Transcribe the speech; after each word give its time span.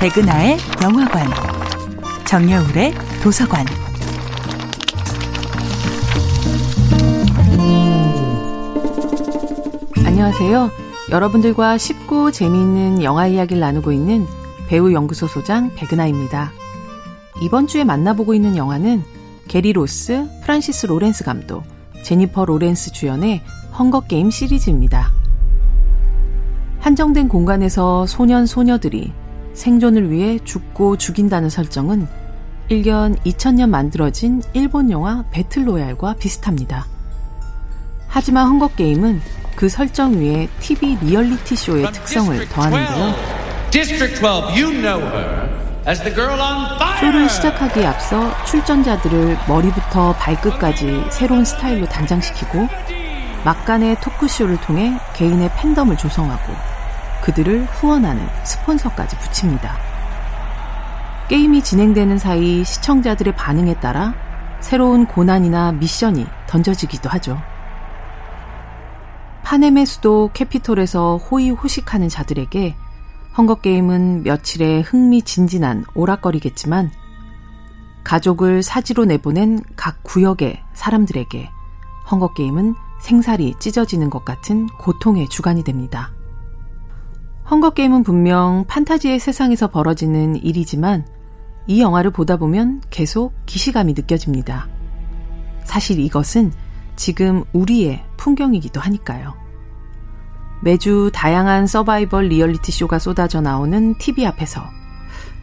백은하의 0.00 0.56
영화관, 0.82 1.26
정여울의 2.26 2.94
도서관. 3.22 3.66
안녕하세요. 10.06 10.70
여러분들과 11.10 11.76
쉽고 11.76 12.30
재미있는 12.30 13.02
영화 13.02 13.26
이야기를 13.26 13.60
나누고 13.60 13.92
있는 13.92 14.26
배우 14.68 14.90
연구소 14.90 15.26
소장 15.26 15.70
백은하입니다. 15.74 16.50
이번 17.42 17.66
주에 17.66 17.84
만나보고 17.84 18.32
있는 18.32 18.56
영화는 18.56 19.04
게리 19.48 19.74
로스, 19.74 20.26
프란시스 20.42 20.86
로렌스 20.86 21.24
감독, 21.24 21.62
제니퍼 22.02 22.46
로렌스 22.46 22.92
주연의 22.92 23.42
헝거게임 23.78 24.30
시리즈입니다. 24.30 25.12
한정된 26.78 27.28
공간에서 27.28 28.06
소년, 28.06 28.46
소녀들이 28.46 29.12
생존을 29.54 30.10
위해 30.10 30.38
죽고 30.44 30.96
죽인다는 30.96 31.50
설정은 31.50 32.06
일견 32.68 33.16
2000년 33.16 33.68
만들어진 33.68 34.42
일본 34.52 34.90
영화 34.90 35.24
배틀로얄과 35.32 36.14
비슷합니다. 36.14 36.86
하지만 38.06 38.46
헝거게임은 38.46 39.20
그 39.56 39.68
설정 39.68 40.20
위에 40.20 40.48
TV 40.60 40.98
리얼리티 41.02 41.56
쇼의 41.56 41.92
특성을 41.92 42.48
더하는데요. 42.48 43.14
쇼를 47.00 47.28
시작하기에 47.28 47.86
앞서 47.86 48.44
출전자들을 48.44 49.38
머리부터 49.48 50.12
발끝까지 50.14 51.04
새로운 51.10 51.44
스타일로 51.44 51.86
단장시키고 51.86 52.68
막간의 53.44 53.96
토크쇼를 54.00 54.60
통해 54.60 54.92
개인의 55.14 55.50
팬덤을 55.56 55.96
조성하고 55.96 56.52
그들을 57.22 57.64
후원하는 57.66 58.26
스폰서까지 58.44 59.16
붙입니다. 59.18 59.76
게임이 61.28 61.62
진행되는 61.62 62.18
사이 62.18 62.64
시청자들의 62.64 63.36
반응에 63.36 63.74
따라 63.80 64.14
새로운 64.60 65.06
고난이나 65.06 65.72
미션이 65.72 66.26
던져지기도 66.46 67.08
하죠. 67.10 67.40
파넴의 69.42 69.86
수도 69.86 70.30
캐피톨에서 70.32 71.16
호의호식하는 71.16 72.08
자들에게 72.08 72.76
헝거게임은 73.36 74.22
며칠의 74.24 74.82
흥미진진한 74.82 75.84
오락거리겠지만 75.94 76.90
가족을 78.04 78.62
사지로 78.62 79.04
내보낸 79.04 79.60
각 79.76 80.02
구역의 80.02 80.62
사람들에게 80.74 81.50
헝거게임은 82.10 82.74
생살이 83.00 83.54
찢어지는 83.58 84.10
것 84.10 84.24
같은 84.24 84.66
고통의 84.78 85.28
주관이 85.28 85.64
됩니다. 85.64 86.10
헝거게임은 87.50 88.04
분명 88.04 88.64
판타지의 88.68 89.18
세상에서 89.18 89.66
벌어지는 89.68 90.36
일이지만 90.36 91.04
이 91.66 91.80
영화를 91.80 92.12
보다 92.12 92.36
보면 92.36 92.80
계속 92.90 93.32
기시감이 93.46 93.94
느껴집니다. 93.94 94.68
사실 95.64 95.98
이것은 95.98 96.52
지금 96.94 97.42
우리의 97.52 98.04
풍경이기도 98.16 98.80
하니까요. 98.80 99.34
매주 100.62 101.10
다양한 101.12 101.66
서바이벌 101.66 102.28
리얼리티 102.28 102.70
쇼가 102.70 102.98
쏟아져 102.98 103.40
나오는 103.40 103.96
TV 103.98 104.26
앞에서 104.26 104.62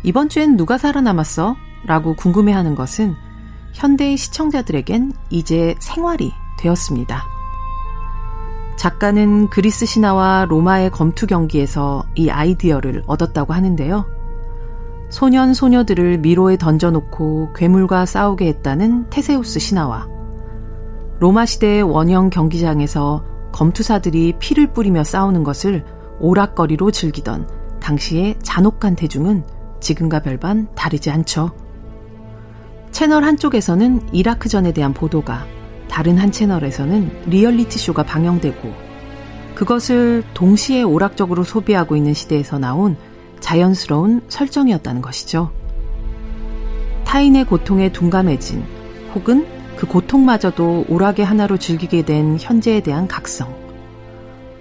이번 0.04 0.30
주엔 0.30 0.56
누가 0.56 0.78
살아남았어? 0.78 1.56
라고 1.86 2.16
궁금해하는 2.16 2.76
것은 2.76 3.16
현대의 3.74 4.16
시청자들에겐 4.18 5.12
이제 5.30 5.76
생활이 5.80 6.32
되었습니다. 6.60 7.37
작가는 8.78 9.50
그리스 9.50 9.86
신화와 9.86 10.46
로마의 10.48 10.92
검투 10.92 11.28
경기에서 11.28 12.06
이 12.16 12.30
아이디어를 12.30 13.04
얻었다고 13.08 13.54
하는데요. 13.54 14.06
소년 15.10 15.54
소녀들을 15.54 16.20
미로에 16.20 16.58
던져놓고 16.58 17.54
괴물과 17.54 18.06
싸우게 18.06 18.46
했다는 18.48 19.10
테세우스 19.10 19.60
신화와 19.60 20.08
로마 21.20 21.46
시대의 21.46 21.82
원형 21.82 22.30
경기장에서 22.30 23.24
검투사들이 23.52 24.36
피를 24.40 24.72
뿌리며 24.72 25.04
싸우는 25.04 25.44
것을 25.44 25.84
오락거리로 26.20 26.92
즐기던 26.92 27.48
당시의 27.80 28.36
잔혹한 28.44 28.96
대중은 28.96 29.44
지금과 29.80 30.20
별반 30.20 30.68
다르지 30.76 31.10
않죠. 31.10 31.52
채널 32.92 33.24
한쪽에서는 33.24 34.10
이라크전에 34.12 34.74
대한 34.74 34.94
보도가 34.94 35.46
다른 35.98 36.20
한 36.20 36.32
채널에서는 36.32 37.24
리얼리티 37.26 37.80
쇼가 37.80 38.04
방영되고 38.04 38.72
그것을 39.56 40.24
동시에 40.36 40.84
오락적으로 40.84 41.44
소비하고 41.44 41.96
있는 41.96 42.14
시대에서 42.14 42.60
나온 42.60 42.96
자연스러운 43.40 44.22
설정이었다는 44.30 45.02
것이죠. 45.02 45.52
타인의 47.04 47.46
고통에 47.46 47.92
둔감해진 47.92 48.64
혹은 49.16 49.48
그 49.76 49.88
고통마저도 49.88 50.86
오락의 50.88 51.26
하나로 51.26 51.58
즐기게 51.58 52.06
된 52.06 52.38
현재에 52.40 52.82
대한 52.82 53.08
각성. 53.08 53.52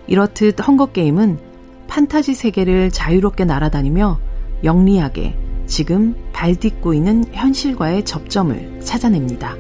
이렇듯 0.06 0.66
헝거게임은 0.66 1.38
판타지 1.86 2.32
세계를 2.32 2.90
자유롭게 2.90 3.44
날아다니며 3.44 4.18
영리하게 4.64 5.36
지금 5.66 6.14
발 6.32 6.56
딛고 6.56 6.94
있는 6.94 7.24
현실과의 7.30 8.06
접점을 8.06 8.80
찾아냅니다. 8.82 9.54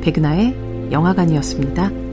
백은하의 0.00 0.72
영화관이었습니다. 0.90 2.03